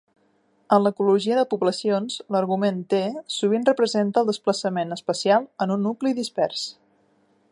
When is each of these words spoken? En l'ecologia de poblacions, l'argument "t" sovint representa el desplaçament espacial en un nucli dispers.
En 0.77 0.85
l'ecologia 0.85 1.35
de 1.39 1.43
poblacions, 1.51 2.15
l'argument 2.35 2.79
"t" 2.95 3.03
sovint 3.35 3.69
representa 3.69 4.25
el 4.25 4.33
desplaçament 4.33 4.99
espacial 4.99 5.49
en 5.67 5.75
un 5.79 5.89
nucli 5.89 6.19
dispers. 6.23 6.67